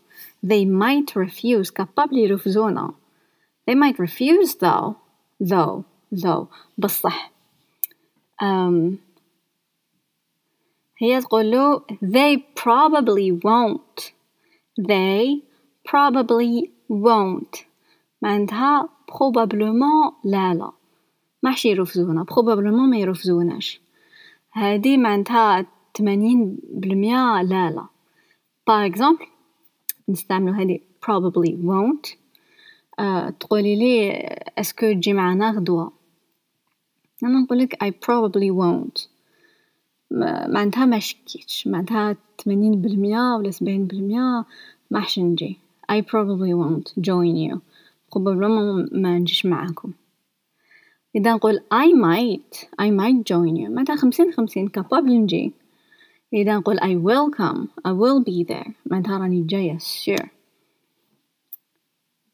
they 0.45 0.65
might 0.65 1.13
refuse 1.23 1.69
capable 1.81 2.13
يرفزونا 2.13 2.93
they 3.69 3.75
might 3.75 3.99
refuse 3.99 4.55
though 4.55 4.95
though 5.43 5.83
though 6.23 6.47
بصح 6.77 7.31
um, 8.43 8.97
هي 10.97 11.21
تقول 11.21 11.51
له 11.51 11.79
they 12.01 12.37
probably 12.37 13.31
won't 13.31 14.11
they 14.81 15.41
probably 15.89 16.69
won't 16.89 17.65
معناتها 18.21 18.89
probablement 19.11 20.13
لا 20.23 20.53
لا 20.53 20.71
ما 21.43 21.51
حش 21.51 21.65
يرفزونا 21.65 22.25
probablement 22.31 22.89
ما 22.89 22.97
يرفزوناش 22.97 23.81
هادي 24.53 24.97
معناتها 24.97 25.65
تمانين 25.95 26.57
بالمية 26.73 27.41
لا 27.41 27.71
لا. 27.71 27.85
Par 28.69 28.91
exemple 28.91 29.27
نستعملو 30.09 30.53
هادي 30.53 30.81
probably 31.05 31.51
won't. 31.51 32.09
uh, 33.01 33.33
تقولي 33.39 33.75
لي 33.75 34.11
أسكو 34.57 34.91
تجي 34.93 35.13
معنا 35.13 35.51
غدوة 35.51 35.91
أنا 37.23 37.39
نقولك 37.39 37.83
I 37.83 37.87
probably 37.87 38.51
won't. 38.51 39.07
معناتها 40.47 40.85
ما 40.85 40.99
شكيتش. 40.99 41.67
معناتها 41.67 42.17
تمانين 42.37 42.81
بالمية 42.81 43.35
ولا 43.35 43.51
سبعين 43.51 43.87
بالمية 43.87 44.45
ما 44.91 44.99
حش 44.99 45.19
نجي. 45.19 45.57
I 45.91 46.01
probably 46.01 46.53
won't 46.53 47.03
join 47.03 47.35
you. 47.35 47.59
Probablement 48.15 48.89
ما 48.91 49.19
نجيش 49.19 49.45
معاكم. 49.45 49.91
إذا 51.15 51.33
نقول 51.33 51.59
I 51.59 51.87
might 51.93 52.65
I 52.81 52.89
might 52.89 53.23
join 53.33 53.55
you. 53.57 53.69
معناتها 53.69 53.95
خمسين 53.95 54.31
خمسين 54.31 54.69
capable 54.79 55.09
نجي. 55.09 55.53
إذا 56.34 56.56
نقول 56.56 56.80
I 56.80 56.94
will 56.96 57.30
come 57.30 57.68
I 57.88 57.92
will 57.92 58.24
be 58.24 58.44
there 58.44 58.70
معناتها 58.86 59.18
راني 59.18 59.42
جاية 59.42 59.78
sure 59.78 60.26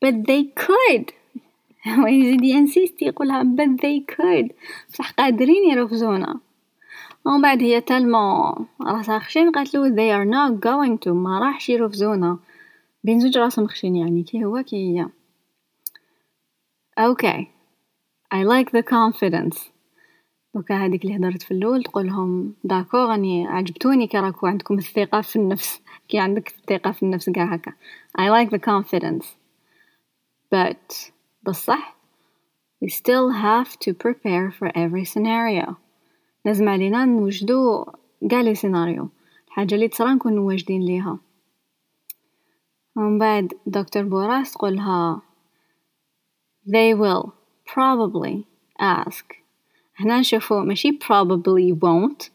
but 0.05 0.15
they 0.27 0.45
could 0.65 1.13
ويزيد 2.05 2.45
ينسيست 2.45 3.03
يقولها 3.03 3.43
but 3.43 3.81
they 3.81 4.15
could 4.15 4.53
بصح 4.91 5.11
قادرين 5.11 5.71
يرفزونا 5.71 6.41
ومن 7.25 7.43
بعد 7.43 7.63
هي 7.63 7.81
تالمو 7.81 8.55
راسها 8.83 9.19
خشين 9.19 9.51
قالت 9.51 9.75
له 9.75 9.89
they 9.89 10.13
are 10.13 10.29
not 10.31 10.61
going 10.61 10.99
to 11.07 11.09
ما 11.09 11.39
راحش 11.39 11.69
يرفزونا 11.69 12.39
بين 13.05 13.21
زوج 13.21 13.39
راسهم 13.39 13.67
خشين 13.67 13.97
يعني 13.97 14.23
كي 14.23 14.45
هو 14.45 14.63
كي 14.63 14.77
هي 14.77 15.09
okay 17.01 17.47
I 18.31 18.43
like 18.43 18.71
the 18.73 18.83
confidence 18.83 19.70
دوكا 20.56 20.86
هذيك 20.86 21.04
اللي 21.04 21.18
هدرت 21.18 21.42
في 21.42 21.52
الأول 21.52 21.84
تقولهم 21.84 22.54
d'accord 22.64 23.10
راني 23.10 23.48
عجبتوني 23.48 24.08
كي 24.08 24.18
راكو 24.18 24.48
عندكم 24.48 24.78
الثقة 24.78 25.22
في 25.22 25.36
النفس. 25.36 25.82
كي 26.10 26.20
عندك 26.20 26.48
الثقة 26.48 26.92
في 26.92 27.04
النفس 27.04 27.30
قاع 27.30 27.54
هكا. 27.54 27.72
I 28.18 28.22
like 28.22 28.50
the 28.50 28.60
confidence. 28.60 29.26
But 30.52 31.12
بصح 31.44 31.98
we 32.84 32.90
still 32.90 33.30
have 33.30 33.80
to 33.80 33.94
prepare 33.94 34.52
for 34.52 34.68
every 34.76 35.06
scenario. 35.06 35.76
لازم 36.46 36.70
علينا 36.70 37.06
نوجدو 37.06 37.86
قاع 38.32 38.42
لي 38.42 38.56
سيناريو 38.56 39.10
الحاجة 39.48 39.76
اللي 39.76 39.88
تصرا 39.88 40.14
نكونو 40.14 40.48
واجدين 40.48 40.82
ليها. 40.82 41.20
ومن 42.96 43.18
بعد 43.18 43.54
دكتور 43.66 44.04
بوراس 44.04 44.54
تقولها 44.54 45.22
they 46.68 46.94
will 46.94 47.34
probably 47.66 48.46
ask 48.80 49.41
هنا 50.04 50.20
نشوفو 50.20 50.60
ماشي 50.60 50.92
probably 50.92 51.74
won't. 51.74 52.30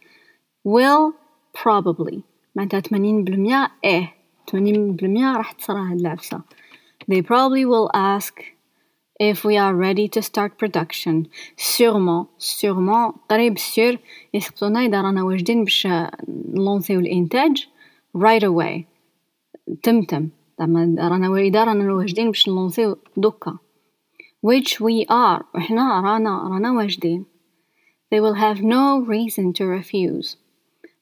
Will 0.68 1.12
probably. 1.59 2.20
معناتها 2.57 2.81
تمانين 2.81 3.24
بالمية 3.24 3.70
إيه 3.85 4.14
تمانين 4.46 4.96
بالمية 4.96 5.37
راح 5.37 5.52
تصرى 5.52 5.81
هاد 5.81 6.00
العفسة 6.00 6.40
they 7.11 7.22
probably 7.22 7.64
will 7.64 7.90
ask 7.94 8.42
if 9.20 9.44
we 9.44 9.57
are 9.57 9.74
ready 9.74 10.09
to 10.09 10.20
start 10.22 10.59
production. 10.59 11.29
Sûrement 11.57 12.29
sûrement 12.38 13.14
قريب 13.31 13.59
سير 13.59 13.98
يسقطونا 14.35 14.81
إذا 14.81 15.00
رانا 15.00 15.22
واجدين 15.22 15.64
باش 15.64 15.88
نلونسيو 16.55 17.00
الإنتاج 17.00 17.68
right 18.16 18.42
away. 18.42 18.85
تمتم 19.83 20.29
زعما 20.59 20.94
رانا 20.98 21.37
إذا 21.37 21.64
رانا 21.64 21.94
واجدين 21.94 22.26
باش 22.26 22.48
نلونسيو 22.48 22.96
دوكا. 23.16 23.59
Which 24.46 24.81
we 24.81 25.05
are. 25.11 25.44
وحنا 25.55 26.00
رانا 26.00 26.48
رانا 26.48 26.72
واجدين. 26.72 27.24
they 28.15 28.19
will 28.19 28.36
have 28.36 28.62
no 28.62 28.99
reason 28.99 29.54
to 29.54 29.65
refuse 29.65 30.38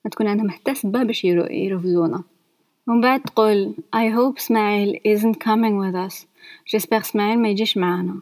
ما 0.06 0.12
تكون 0.12 0.28
عندهم 0.28 0.50
حتى 0.50 0.76
سبة 0.76 1.04
باش 1.04 1.24
يرفزونا 1.26 2.24
ومن 2.88 3.02
بعد 3.02 3.22
تقول 3.22 3.76
I 3.96 4.10
hope 4.10 4.38
اسماعيل 4.38 5.00
isn't 5.08 5.36
coming 5.40 5.78
with 5.80 5.96
us 5.96 6.26
j'espère 6.66 7.02
اسماعيل 7.02 7.40
ما 7.40 7.50
يجيش 7.50 7.78
معانا 7.78 8.22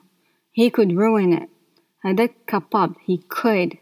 he 0.60 0.70
could 0.70 0.92
ruin 0.92 1.34
it 1.34 1.50
هذاك 2.06 2.32
capable 2.52 2.94
he 3.08 3.18
could 3.18 3.78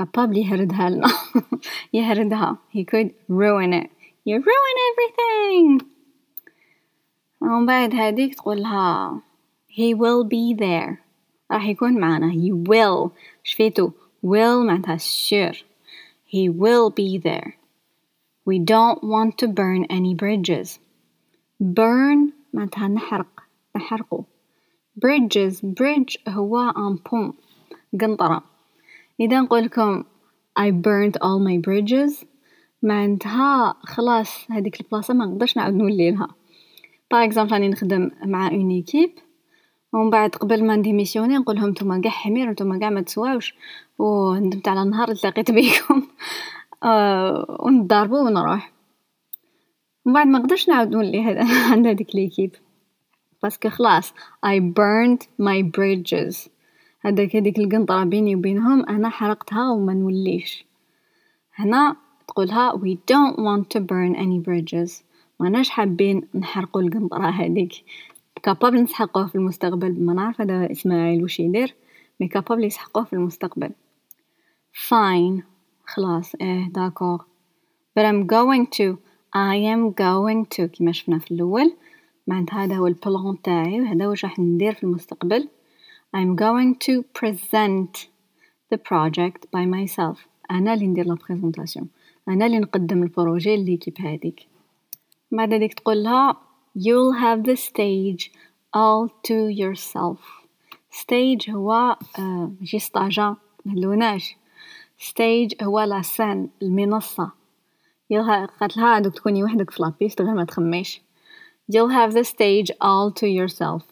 capable 0.00 0.36
يهردها 0.36 0.90
لنا 0.90 1.08
يهردها 1.92 2.58
he 2.76 2.84
could 2.84 3.10
ruin 3.28 3.72
it 3.72 3.90
you 4.26 4.36
ruin 4.38 4.76
everything 4.90 5.84
ومن 7.42 7.66
بعد 7.66 7.94
هذيك 7.94 8.34
تقولها 8.34 9.22
he 9.68 9.94
will 9.94 10.24
be 10.24 10.60
there 10.60 10.98
راح 11.52 11.66
يكون 11.68 12.00
معنا 12.00 12.32
he 12.32 12.52
will 12.68 13.10
شفيتو 13.42 13.90
will 14.25 14.63
معناتها 14.63 14.97
sure 14.97 15.55
he 16.25 16.49
will 16.49 16.89
be 16.89 17.17
there. 17.17 17.57
We 18.45 18.57
don't 18.59 19.03
want 19.03 19.37
to 19.39 19.47
burn 19.47 19.85
any 19.89 20.13
bridges. 20.13 20.79
Burn 21.59 22.33
معناتها 22.53 22.87
نحرق 22.87 23.43
نحرقو 23.75 24.23
bridges 25.05 25.61
bridge 25.61 26.17
هو 26.27 26.73
un 26.75 26.97
pont 26.97 27.35
قنطرة. 28.01 28.43
إذا 29.19 29.41
نقولكم 29.41 30.03
I 30.59 30.71
burned 30.71 31.17
all 31.21 31.39
my 31.39 31.57
bridges 31.57 32.25
معناتها 32.83 33.75
خلاص 33.83 34.51
هذيك 34.51 34.81
البلاصة 34.81 35.13
ما 35.13 35.25
نقدرش 35.25 35.57
نعاود 35.57 35.73
نولي 35.73 36.11
لها 36.11 36.27
par 37.11 37.23
exemple 37.23 37.53
راني 37.53 37.69
نخدم 37.69 38.11
مع 38.25 38.47
une 38.47 38.71
équipe 38.71 39.11
ومن 39.95 40.09
بعد 40.09 40.29
قبل 40.29 40.65
ما 40.65 40.75
نديميسيوني 40.75 41.37
نقولهم 41.37 41.69
نتوما 41.69 42.01
كاع 42.01 42.11
حمير 42.11 42.49
نتوما 42.49 42.79
كاع 42.79 42.89
ما 42.89 43.01
تسواوش. 43.01 43.55
وندمت 43.99 44.67
على 44.67 44.81
النهار 44.81 45.07
اللي 45.07 45.19
تلاقيت 45.19 45.51
بيكم. 45.51 46.03
آه 46.83 47.57
ونضربو 47.59 48.25
ونروح. 48.25 48.71
ومن 50.05 50.13
بعد 50.13 50.27
ما 50.27 50.39
نقدرش 50.39 50.69
نعاود 50.69 50.89
نولي 50.89 51.23
هذا 51.23 51.45
عند 51.71 51.87
هذيك 51.87 52.15
l'équipe. 52.15 52.55
parce 53.43 53.59
que 53.59 53.69
خلاص 53.69 54.13
I 54.45 54.59
burned 54.59 55.23
my 55.41 55.63
bridges. 55.77 56.49
هذاك 57.01 57.35
هذيك 57.35 57.59
القنطرة 57.59 58.03
بيني 58.03 58.35
وبينهم 58.35 58.85
أنا 58.89 59.09
حرقتها 59.09 59.71
وما 59.71 59.93
نوليش. 59.93 60.65
هنا 61.55 61.95
تقولها 62.27 62.71
we 62.71 62.97
don't 63.11 63.35
want 63.37 63.77
to 63.77 63.81
burn 63.81 64.15
any 64.15 64.39
bridges. 64.47 65.03
ماناش 65.39 65.69
حابين 65.69 66.27
نحرقو 66.35 66.79
القنطرة 66.79 67.29
هذيك. 67.29 67.73
capable 68.45 68.83
نسحقوه 68.83 69.27
في 69.27 69.35
المستقبل 69.35 70.05
ما 70.05 70.13
نعرف 70.13 70.41
هذا 70.41 70.71
إسماعيل 70.71 71.23
وش 71.23 71.39
يدير. 71.39 71.75
mais 72.19 72.27
capable 72.27 72.63
يسحقوه 72.63 73.03
في 73.03 73.13
المستقبل. 73.13 73.69
Fine. 74.73 75.43
خلاص. 75.85 76.35
إيه 76.35 76.69
d'accord 76.69 77.21
but 77.99 78.03
I'm 78.03 78.27
going 78.27 78.65
to. 78.67 78.97
I 79.35 79.55
am 79.73 79.93
going 79.93 80.57
to. 80.57 80.65
كيما 80.65 80.91
شفنا 80.91 81.19
في 81.19 81.31
الأول. 81.31 81.75
معناتها 82.27 82.63
هذا 82.63 82.75
هو 82.75 82.87
ال 82.87 82.98
plan 82.98 83.41
تاعي 83.43 83.81
وهذا 83.81 84.07
واش 84.07 84.25
راح 84.25 84.39
ندير 84.39 84.73
في 84.73 84.83
المستقبل. 84.83 85.49
I'm 86.17 86.35
going 86.35 86.75
to 86.87 87.03
present 87.19 88.07
the 88.73 88.77
project 88.77 89.41
by 89.55 89.65
myself. 89.65 90.17
أنا 90.51 90.73
اللي 90.73 90.87
ندير 90.87 91.05
لا 91.05 91.17
أنا 92.29 92.45
اللي 92.45 92.59
نقدم 92.59 93.03
ال 93.03 93.11
projet 93.11 93.57
l'équipe 93.57 94.01
هذيك. 94.01 94.47
بعد 95.31 95.53
هذيك 95.53 95.73
تقول 95.73 96.03
لها؟ 96.03 96.44
You'll 96.75 97.13
have 97.13 97.43
the 97.43 97.55
stage 97.55 98.31
all 98.73 99.09
to 99.27 99.47
yourself. 99.61 100.19
Stage 100.91 101.49
هو 101.49 101.97
ماشي 102.61 102.79
stage 102.79 103.35
مهلوناش 103.65 104.35
stage 104.99 105.63
هو 105.63 105.79
la 105.79 105.99
scène 105.99 106.49
المنصة. 106.61 107.31
يلها 108.09 108.45
قالت 108.45 108.77
لها 108.77 108.99
دوك 108.99 109.13
تكوني 109.13 109.43
وحدك 109.43 109.69
في 109.69 109.81
la 109.83 109.94
piste 109.94 110.21
غير 110.21 110.33
ما 110.33 110.43
تخميش. 110.43 111.01
You'll 111.71 111.91
have 111.91 112.13
the 112.13 112.23
stage 112.23 112.71
all 112.83 113.11
to 113.11 113.27
yourself. 113.27 113.83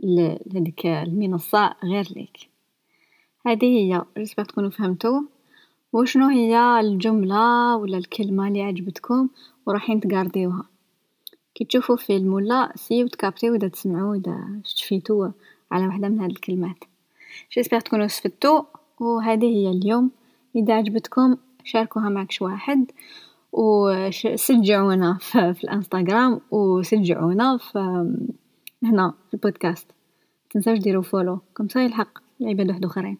لهذيك 0.00 0.86
المنصة 0.86 1.74
غير 1.84 2.08
ليك. 2.16 2.36
هذه 3.46 3.64
هي. 3.64 4.04
j'espère 4.18 4.44
تكونوا 4.44 4.70
فهمتوا. 4.70 5.20
وشنو 5.92 6.28
هي 6.28 6.80
الجملة 6.80 7.76
ولا 7.76 7.98
الكلمة 7.98 8.48
اللي 8.48 8.62
عجبتكم 8.62 9.28
وراحين 9.66 10.00
تقارديوها؟ 10.00 10.71
كي 11.54 11.64
تشوفو 11.64 11.96
فيلم 11.96 12.34
ولا 12.34 12.72
série 12.76 13.06
تكابتيو 13.06 13.54
إذا 13.54 13.68
تسمعو 13.68 14.14
إذا 14.14 14.60
شفيتو 14.64 15.30
على 15.72 15.86
وحدة 15.86 16.08
من 16.08 16.20
هاد 16.20 16.30
الكلمات. 16.30 16.84
j'espère 17.52 17.80
تكونو 17.80 18.04
استفدتو 18.04 18.64
وهذه 19.00 19.44
هي 19.44 19.70
اليوم. 19.70 20.10
إذا 20.56 20.74
عجبتكم 20.74 21.36
شاركوها 21.64 22.08
مع 22.08 22.24
كش 22.24 22.42
واحد 22.42 22.90
وشجعونا 23.52 25.18
في, 25.20 25.54
في 25.54 25.64
الإنستغرام 25.64 26.40
وشجعونا 26.50 27.56
في 27.56 27.78
هنا 28.82 29.14
في 29.28 29.34
البودكاست. 29.34 29.86
متنساوش 30.46 30.78
ديرو 30.78 31.02
follow 31.02 31.38
comme 31.56 31.75
ça 31.75 31.82
يلحق 31.82 32.18
العباد 32.40 32.68
واحد 32.68 32.84
آخرين. 32.84 33.18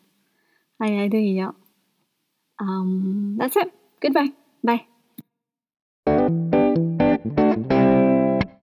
هاي 0.83 1.07
هذه 1.07 1.17
هي. 1.17 1.53
um, 2.63 3.37
that's 3.39 3.57
it. 3.57 3.71
Goodbye. 4.01 4.33
Bye. 4.63 4.92